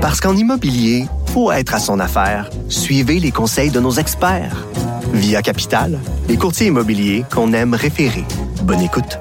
[0.00, 2.48] Parce qu'en immobilier, faut être à son affaire.
[2.70, 4.66] Suivez les conseils de nos experts.
[5.12, 8.24] Via Capital, les courtiers immobiliers qu'on aime référer.
[8.62, 9.18] Bonne écoute.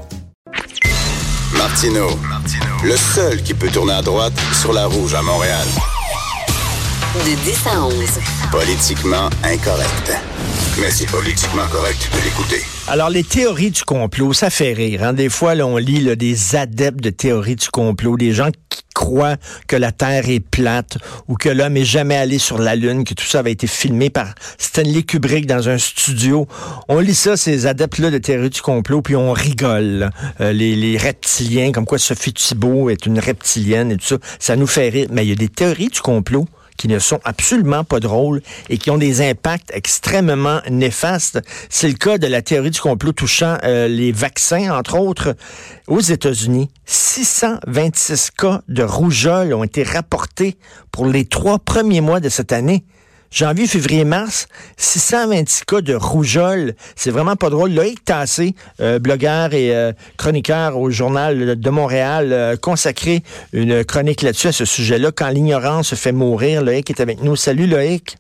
[1.58, 2.08] Martino,
[2.86, 5.68] le seul qui peut tourner à droite sur la rouge à Montréal.
[7.16, 7.94] De 10 à 11.
[8.52, 10.14] Politiquement incorrect.
[10.80, 12.62] Mais c'est politiquement correct de l'écouter.
[12.88, 15.02] Alors, les théories du complot, ça fait rire.
[15.04, 15.14] Hein?
[15.14, 18.84] Des fois, là, on lit là, des adeptes de théories du complot, des gens qui
[18.94, 19.38] croient
[19.68, 23.16] que la Terre est plate ou que l'homme est jamais allé sur la Lune, que
[23.16, 26.48] tout ça avait été filmé par Stanley Kubrick dans un studio.
[26.90, 30.12] On lit ça, ces adeptes-là de théories du complot, puis on rigole.
[30.42, 34.56] Euh, les, les reptiliens, comme quoi Sophie Thibault est une reptilienne et tout ça, ça
[34.56, 35.08] nous fait rire.
[35.10, 36.46] Mais il y a des théories du complot
[36.80, 41.40] qui ne sont absolument pas drôles et qui ont des impacts extrêmement néfastes.
[41.70, 45.36] C'est le cas de la théorie du complot touchant euh, les vaccins, entre autres.
[45.88, 50.58] Aux États-Unis, 626 cas de rougeole ont été rapportés
[50.92, 52.86] pour les trois premiers mois de cette année
[53.32, 56.76] janvier, février, mars, 626 cas de rougeole.
[56.96, 57.72] C'est vraiment pas drôle.
[57.72, 64.22] Loïc Tassé, euh, blogueur et euh, chroniqueur au Journal de Montréal, euh, consacré une chronique
[64.22, 66.64] là-dessus à ce sujet-là, quand l'ignorance fait mourir.
[66.64, 67.36] Loïc est avec nous.
[67.36, 68.18] Salut Loïc.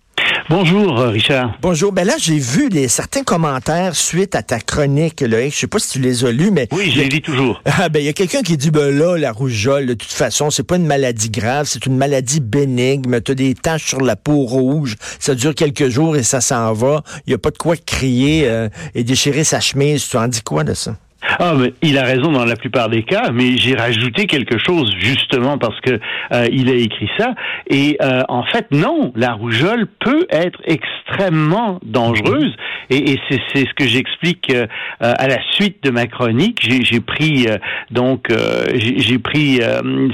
[0.49, 1.55] Bonjour, euh, Richard.
[1.61, 1.91] Bonjour.
[1.91, 5.53] Ben là, j'ai vu des, certains commentaires suite à ta chronique, Loïc.
[5.53, 6.67] Je sais pas si tu les as lus, mais...
[6.71, 7.61] Oui, je les lis toujours.
[7.81, 10.49] Ah, ben, il y a quelqu'un qui dit, ben là, la rougeole, de toute façon,
[10.49, 13.03] c'est pas une maladie grave, c'est une maladie bénigne.
[13.21, 16.73] Tu as des taches sur la peau rouge, ça dure quelques jours et ça s'en
[16.73, 17.03] va.
[17.27, 20.09] Il y a pas de quoi crier euh, et déchirer sa chemise.
[20.09, 20.95] Tu en dis quoi de ça?
[21.21, 24.93] Ah, mais il a raison dans la plupart des cas, mais j'ai rajouté quelque chose
[24.97, 25.99] justement parce que
[26.31, 27.35] euh, il a écrit ça.
[27.67, 32.55] Et euh, en fait, non, la rougeole peut être extrêmement dangereuse.
[32.89, 34.65] Et, et c'est, ce que j'explique euh,
[34.99, 36.59] à la suite de ma chronique.
[36.61, 37.47] J'ai, pris
[37.91, 38.27] donc
[38.73, 39.59] j'ai, j'ai pris,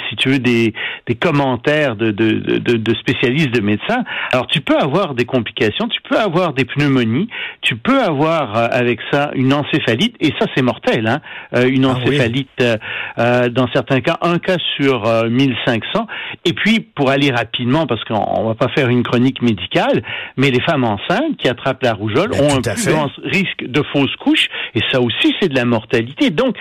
[0.10, 0.74] si tu veux, des,
[1.08, 4.04] des commentaires de, de, de, de spécialistes, de médecins.
[4.32, 7.30] Alors, tu peux avoir des complications, tu peux avoir des pneumonies,
[7.62, 10.95] tu peux avoir avec ça une encéphalite, et ça c'est mortel.
[11.06, 11.20] Hein.
[11.54, 12.78] Euh, une ah encéphalite euh,
[13.18, 16.08] euh, dans certains cas, un cas sur 1500.
[16.46, 20.04] Et puis, pour aller rapidement, parce qu'on va pas faire une chronique médicale,
[20.38, 23.82] mais les femmes enceintes qui attrapent la rougeole ben, ont un plus grand risque de
[23.94, 26.30] fausse couche, et ça aussi, c'est de la mortalité.
[26.30, 26.56] Donc,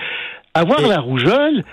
[0.53, 1.63] avoir la rougeole,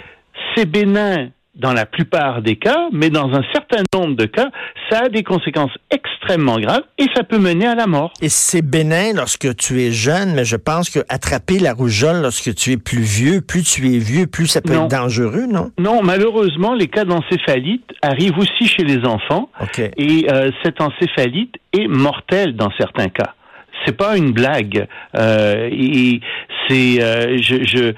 [0.55, 4.51] c'est bénin dans la plupart des cas, mais dans un certain nombre de cas,
[4.91, 8.13] ça a des conséquences extrêmement graves et ça peut mener à la mort.
[8.23, 12.55] Et c'est bénin lorsque tu es jeune, mais je pense que attraper la rougeole lorsque
[12.55, 15.71] tu es plus vieux, plus tu es vieux, plus ça peut être dangereux, non?
[15.79, 19.51] Non, malheureusement, les cas d'encéphalite arrivent aussi chez les enfants.
[19.97, 23.35] Et euh, cette encéphalite est mortelle dans certains cas
[23.84, 24.87] c'est pas une blague.
[25.16, 26.20] Euh, et
[26.69, 27.93] c'est, euh, je, je,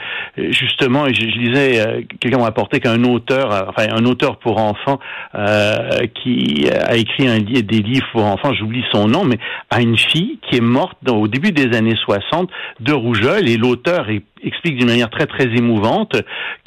[0.50, 4.58] justement, je, je lisais, euh, quelqu'un m'a apporté qu'un auteur, euh, enfin un auteur pour
[4.58, 4.98] enfants
[5.34, 9.38] euh, qui a écrit un, des livres pour enfants, j'oublie son nom, mais
[9.70, 14.08] a une fille qui est morte au début des années 60 de rougeole et l'auteur
[14.44, 16.16] explique d'une manière très très émouvante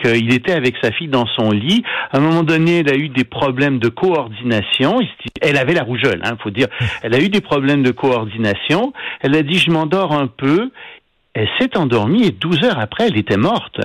[0.01, 1.83] qu'il était avec sa fille dans son lit.
[2.11, 4.99] À un moment donné, elle a eu des problèmes de coordination.
[5.41, 6.67] Elle avait la rougeole, hein, faut dire.
[7.03, 8.93] Elle a eu des problèmes de coordination.
[9.21, 10.71] Elle a dit je m'endors un peu
[11.37, 13.79] elle s'est endormie et 12 heures après, elle était morte.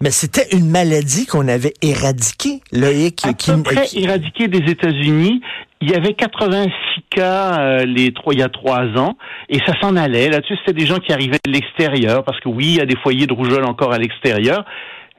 [0.00, 3.24] Mais c'était une maladie qu'on avait éradiquée, Loïc.
[3.24, 5.42] À peu près éradiquée des États-Unis.
[5.82, 6.72] Il y avait 86
[7.20, 9.16] euh, les trois, il y a trois ans,
[9.48, 10.28] et ça s'en allait.
[10.28, 12.96] Là-dessus, c'était des gens qui arrivaient de l'extérieur, parce que oui, il y a des
[12.96, 14.64] foyers de rougeole encore à l'extérieur.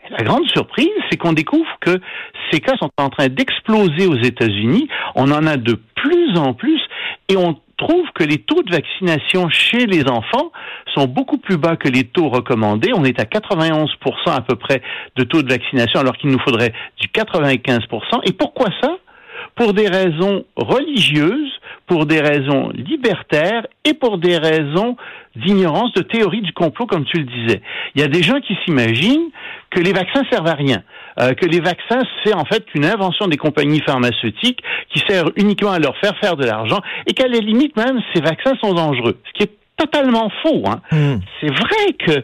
[0.10, 2.00] La grande surprise, c'est qu'on découvre que
[2.52, 4.88] ces cas sont en train d'exploser aux États-Unis.
[5.16, 6.82] On en a de plus en plus,
[7.30, 10.52] et on trouve que les taux de vaccination chez les enfants
[10.94, 12.92] sont beaucoup plus bas que les taux recommandés.
[12.96, 13.88] On est à 91%
[14.28, 14.82] à peu près
[15.16, 17.82] de taux de vaccination alors qu'il nous faudrait du 95%.
[18.26, 18.98] Et pourquoi ça?
[19.56, 21.52] Pour des raisons religieuses,
[21.88, 24.96] pour des raisons libertaires et pour des raisons
[25.36, 27.62] d'ignorance de théorie du complot, comme tu le disais.
[27.96, 29.30] Il y a des gens qui s'imaginent
[29.70, 30.84] que les vaccins servent à rien,
[31.20, 35.72] euh, que les vaccins, c'est en fait une invention des compagnies pharmaceutiques qui sert uniquement
[35.72, 39.20] à leur faire faire de l'argent et qu'à la limite même, ces vaccins sont dangereux.
[39.28, 40.64] Ce qui est totalement faux.
[40.68, 40.82] Hein.
[40.92, 41.20] Hmm.
[41.42, 42.24] C'est vrai que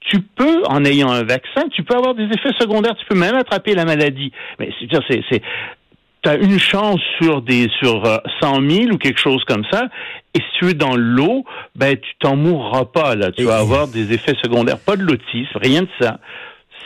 [0.00, 3.36] tu peux, en ayant un vaccin, tu peux avoir des effets secondaires, tu peux même
[3.36, 4.32] attraper la maladie.
[4.58, 5.42] Mais c'est, c'est,
[6.22, 8.02] tu as une chance sur des sur
[8.40, 9.88] 100 euh, 000 ou quelque chose comme ça.
[10.34, 11.44] Et si tu es dans l'eau,
[11.74, 13.32] ben tu t'en mourras pas là.
[13.32, 16.18] Tu vas avoir des effets secondaires, pas de l'autisme, rien de ça.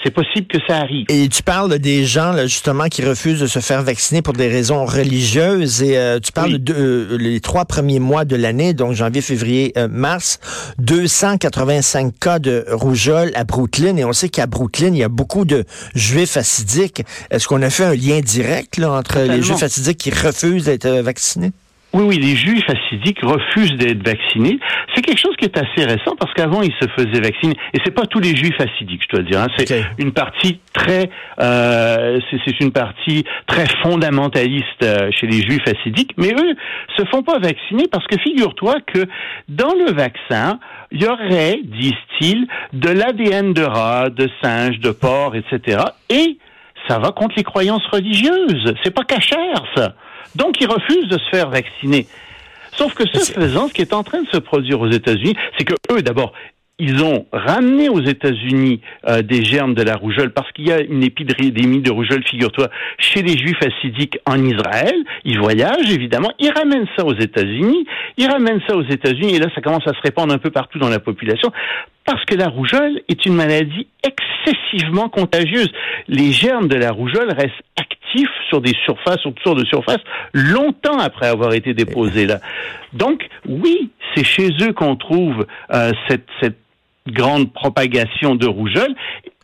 [0.04, 1.06] C'est possible que ça arrive.
[1.08, 4.48] Et tu parles des gens, là, justement, qui refusent de se faire vacciner pour des
[4.48, 5.82] raisons religieuses.
[5.82, 6.60] Et euh, tu parles Oui.
[6.60, 10.38] de euh, les trois premiers mois de l'année, donc janvier, février, euh, mars,
[10.78, 13.96] 285 cas de rougeole à Brooklyn.
[13.96, 15.64] Et on sait qu'à Brooklyn, il y a beaucoup de
[15.94, 17.02] juifs assidiques.
[17.30, 20.88] Est-ce qu'on a fait un lien direct là, entre les juifs assidiques qui refusent d'être
[20.88, 21.52] vaccinés?
[21.94, 24.58] Oui, oui, les juifs assidiques refusent d'être vaccinés.
[24.94, 27.54] C'est quelque chose qui est assez récent parce qu'avant ils se faisaient vacciner.
[27.72, 29.40] Et c'est pas tous les juifs assidiques, je dois dire.
[29.40, 29.46] hein.
[29.56, 31.08] C'est une partie très,
[31.40, 36.10] euh, c'est une partie très fondamentaliste euh, chez les juifs assidiques.
[36.16, 36.56] Mais eux
[36.98, 39.06] se font pas vacciner parce que figure-toi que
[39.48, 40.58] dans le vaccin,
[40.90, 45.78] il y aurait, disent-ils, de l'ADN de rat, de singe, de porc, etc.
[46.10, 46.38] Et
[46.88, 48.74] ça va contre les croyances religieuses.
[48.82, 49.94] C'est pas cachère, ça.
[50.34, 52.06] Donc, ils refusent de se faire vacciner.
[52.76, 55.64] Sauf que ce faisant, ce qui est en train de se produire aux États-Unis, c'est
[55.64, 56.32] que eux, d'abord,
[56.80, 60.80] ils ont ramené aux États-Unis euh, des germes de la rougeole parce qu'il y a
[60.80, 62.68] une épidémie de rougeole, figure-toi,
[62.98, 64.94] chez les Juifs assidiques en Israël.
[65.24, 66.32] Ils voyagent, évidemment.
[66.40, 67.86] Ils ramènent ça aux États-Unis.
[68.16, 70.80] Ils ramènent ça aux États-Unis et là, ça commence à se répandre un peu partout
[70.80, 71.52] dans la population
[72.04, 75.70] parce que la rougeole est une maladie excessivement contagieuse.
[76.08, 77.62] Les germes de la rougeole restent
[78.48, 80.00] sur des surfaces, sortes de surfaces,
[80.32, 82.40] longtemps après avoir été déposés là.
[82.92, 86.58] Donc, oui, c'est chez eux qu'on trouve euh, cette, cette
[87.08, 88.94] grande propagation de rougeole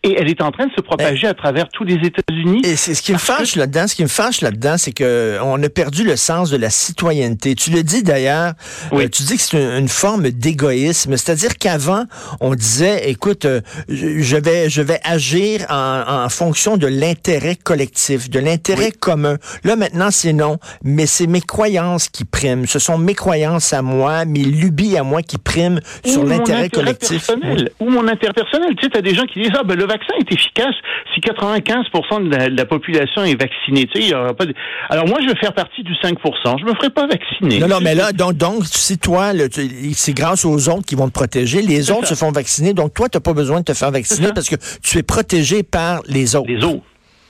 [0.02, 2.62] et elle est en train de se propager à travers tous les États-Unis.
[2.64, 5.62] Et c'est ce qui me fâche là-dedans, ce qui me fâche là-dedans, c'est que on
[5.62, 7.54] a perdu le sens de la citoyenneté.
[7.54, 8.54] Tu le dis d'ailleurs,
[8.92, 9.04] Oui.
[9.04, 12.04] euh, tu dis que c'est une, une forme d'égoïsme, c'est-à-dire qu'avant
[12.40, 18.30] on disait, écoute, euh, je vais je vais agir en, en fonction de l'intérêt collectif,
[18.30, 19.36] de l'intérêt commun.
[19.64, 22.66] Là maintenant c'est non, mais c'est mes croyances qui priment.
[22.66, 26.64] Ce sont mes croyances à moi, mes lubies à moi qui priment sur Ou l'intérêt
[26.64, 27.26] intérêt collectif.
[27.26, 28.70] personnel, ou mon intérêt personnel.
[28.76, 30.74] Tu sais, t'as des gens qui disent ah ben le vaccin est efficace
[31.14, 33.86] si 95% de la, de la population est vaccinée.
[33.86, 34.46] Tu sais, il y aura pas.
[34.46, 34.54] De...
[34.88, 36.16] Alors moi, je vais faire partie du 5%.
[36.60, 37.58] Je me ferai pas vacciner.
[37.58, 39.32] Non, non, mais là, donc, donc si toi,
[39.94, 41.62] c'est grâce aux autres qui vont te protéger.
[41.62, 42.14] Les autres ça.
[42.14, 44.56] se font vacciner, donc toi, tu n'as pas besoin de te faire vacciner parce que
[44.82, 46.48] tu es protégé par les autres.
[46.48, 46.82] les autres.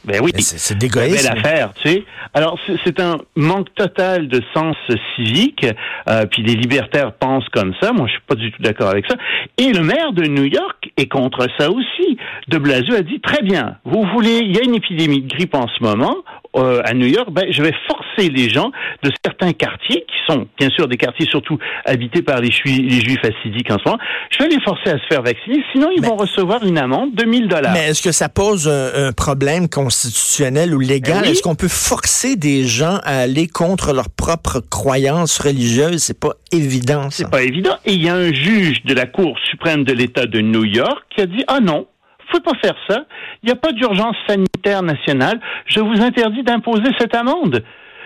[0.05, 0.33] Ben oui.
[0.39, 1.33] C'est c'est Belle d'égoïsme.
[1.33, 2.05] affaire, tu sais.
[2.33, 4.77] Alors c'est- c'est un manque total de sens
[5.17, 5.67] civique.
[6.09, 7.93] Euh, puis les libertaires pensent comme ça.
[7.93, 9.17] Moi, je suis pas du tout d'accord avec ça.
[9.59, 12.19] Et le maire de New York est contre ça aussi.
[12.49, 13.77] De Blasio a dit très bien.
[13.85, 16.17] Vous voulez, il y a une épidémie de grippe en ce moment
[16.57, 17.29] euh, à New York.
[17.31, 18.71] Ben, je vais forcer les gens
[19.03, 23.01] de certains quartiers qui sont bien sûr des quartiers surtout habités par les, Juifs- les
[23.01, 23.99] juifs assidiques en ce moment.
[24.31, 25.63] Je vais les forcer à se faire vacciner.
[25.73, 27.73] Sinon, ils vont recevoir une amende de 1000 dollars.
[27.73, 31.23] Mais est-ce que ça pose un, un problème constitutionnel ou légal?
[31.25, 31.31] Oui.
[31.31, 36.03] Est-ce qu'on peut forcer des gens à aller contre leurs propres croyances religieuses?
[36.03, 37.25] C'est pas évident, ça.
[37.25, 37.77] C'est pas évident.
[37.87, 41.03] Et il y a un juge de la Cour suprême de l'État de New York
[41.15, 41.87] qui a dit ah non,
[42.31, 43.05] pouvez pas faire ça.
[43.43, 44.47] Il n'y a pas d'urgence sanitaire
[44.83, 45.41] nationale.
[45.67, 47.63] Je vous interdis d'imposer cette amende.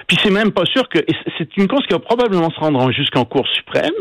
[0.06, 0.99] Puis c'est même pas sûr que
[1.39, 3.93] c'est une cause qui va probablement se rendre jusqu'en Cour suprême.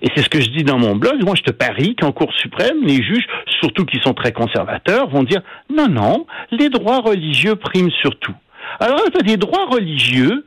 [0.00, 1.22] Et c'est ce que je dis dans mon blog.
[1.22, 3.26] Moi, je te parie qu'en Cour suprême, les juges,
[3.60, 8.34] surtout qui sont très conservateurs, vont dire non, non, les droits religieux priment surtout.
[8.80, 10.46] Alors tu as des droits religieux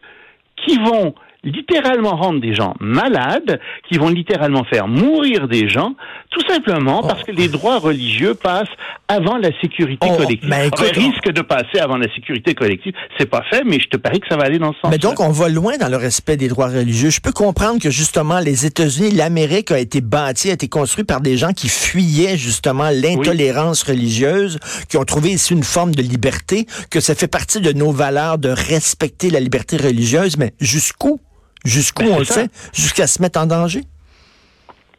[0.56, 1.13] qui vont
[1.45, 5.94] littéralement rendre des gens malades, qui vont littéralement faire mourir des gens,
[6.31, 8.68] tout simplement parce que les droits religieux passent
[9.07, 10.50] avant la sécurité Oh, collective.
[10.50, 12.94] mais Enfin, écoute, risque de passer avant la sécurité collective.
[13.18, 14.92] C'est pas fait, mais je te parie que ça va aller dans ce sens.
[14.92, 17.09] Mais donc, on va loin dans le respect des droits religieux.
[17.12, 21.21] Je peux comprendre que justement, les États-Unis, l'Amérique a été bâtie, a été construite par
[21.21, 24.57] des gens qui fuyaient justement l'intolérance religieuse,
[24.89, 28.38] qui ont trouvé ici une forme de liberté, que ça fait partie de nos valeurs
[28.38, 30.38] de respecter la liberté religieuse.
[30.38, 31.19] Mais jusqu'où?
[31.65, 32.41] Jusqu'où Ben, on le c'est ça.
[32.43, 32.51] fait?
[32.74, 33.81] Jusqu'à se mettre en danger?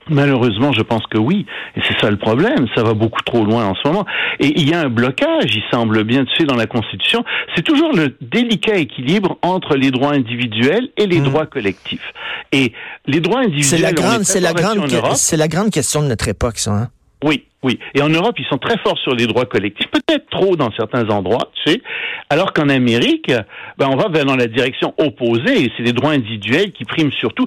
[0.08, 1.46] Malheureusement, je pense que oui.
[1.76, 2.66] Et c'est ça le problème.
[2.76, 4.06] Ça va beaucoup trop loin en ce moment.
[4.38, 7.24] Et il y a un blocage, il semble bien, tu sais, dans la Constitution.
[7.56, 12.12] C'est toujours le délicat équilibre entre les droits individuels et les droits collectifs.
[12.52, 12.72] Et
[13.06, 13.80] les droits C'est individuels...
[13.82, 16.70] la grande, c'est la grande, c'est la grande question de notre époque, ça.
[16.72, 16.88] Hein?
[17.26, 17.78] Oui, oui.
[17.94, 21.08] Et en Europe, ils sont très forts sur les droits collectifs, peut-être trop dans certains
[21.10, 21.82] endroits, tu sais.
[22.30, 23.32] Alors qu'en Amérique,
[23.78, 27.12] ben, on va vers dans la direction opposée, et c'est les droits individuels qui priment
[27.12, 27.46] surtout.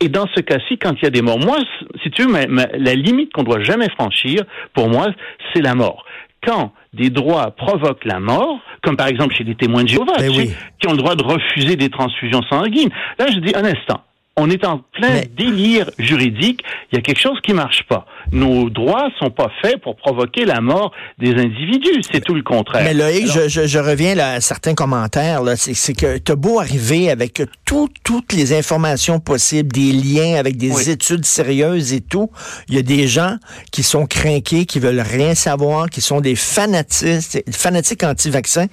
[0.00, 1.58] Et dans ce cas-ci, quand il y a des morts, moi,
[2.02, 4.42] si tu veux, ma- ma- la limite qu'on doit jamais franchir,
[4.74, 5.06] pour moi,
[5.54, 6.04] c'est la mort.
[6.44, 10.28] Quand des droits provoquent la mort, comme par exemple chez les témoins de Jéhovah, Ben
[10.28, 10.50] tu sais, oui.
[10.80, 14.02] qui ont le droit de refuser des transfusions sanguines, là, je dis un instant.
[14.36, 16.62] On est en plein délire juridique.
[16.90, 18.06] Il y a quelque chose qui marche pas.
[18.30, 22.02] Nos droits sont pas faits pour provoquer la mort des individus.
[22.10, 22.82] C'est tout le contraire.
[22.82, 25.42] Mais Loïc, je, reviens à certains commentaires.
[25.56, 30.90] C'est que tu as beau arriver avec toutes les informations possibles, des liens avec des
[30.90, 32.30] études sérieuses et tout.
[32.68, 33.36] Il y a des gens
[33.70, 38.66] qui sont craqués, qui veulent rien savoir, qui sont des fanatiques, fanatiques anti-vaccins.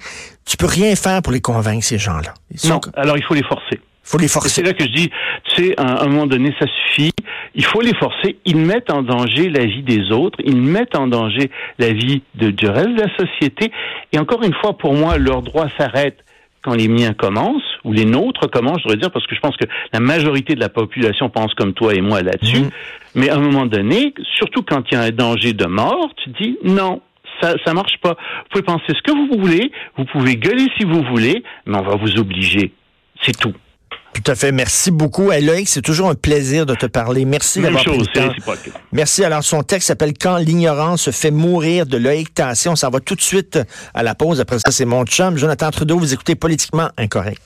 [0.46, 2.32] Tu peux rien faire pour les convaincre, ces gens-là.
[2.64, 3.78] Non, alors il faut les forcer
[4.10, 4.48] faut les forcer.
[4.48, 5.10] C'est là que je dis,
[5.44, 7.12] tu sais, à un moment donné, ça suffit.
[7.54, 8.36] Il faut les forcer.
[8.44, 10.38] Ils mettent en danger la vie des autres.
[10.44, 13.70] Ils mettent en danger la vie de, du reste de la société.
[14.12, 16.24] Et encore une fois, pour moi, leurs droits s'arrêtent
[16.62, 19.56] quand les miens commencent, ou les nôtres commencent, je voudrais dire, parce que je pense
[19.56, 19.64] que
[19.94, 22.60] la majorité de la population pense comme toi et moi là-dessus.
[22.60, 22.70] Mhm.
[23.14, 26.30] Mais à un moment donné, surtout quand il y a un danger de mort, tu
[26.38, 27.00] dis non,
[27.40, 28.10] ça, ça marche pas.
[28.10, 31.82] Vous pouvez penser ce que vous voulez, vous pouvez gueuler si vous voulez, mais on
[31.82, 32.72] va vous obliger.
[33.22, 33.54] C'est tout.
[34.12, 34.52] Tout à fait.
[34.52, 35.30] Merci beaucoup.
[35.30, 37.24] Hey, Loïc, c'est toujours un plaisir de te parler.
[37.24, 38.32] Merci d'avoir pris le temps.
[38.92, 39.24] Merci.
[39.24, 42.68] Alors, son texte s'appelle Quand l'ignorance fait mourir de Loïc Tassé.
[42.68, 43.58] On s'en va tout de suite
[43.94, 44.40] à la pause.
[44.40, 45.36] Après ça, c'est mon chum.
[45.36, 47.40] Jonathan Trudeau, vous écoutez Politiquement Incorrect.